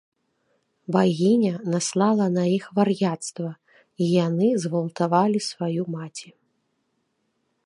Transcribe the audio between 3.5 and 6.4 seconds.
і яны згвалтавалі сваю маці.